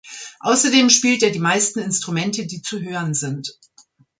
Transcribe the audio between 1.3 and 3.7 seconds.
meisten Instrumente, die zu hören sind.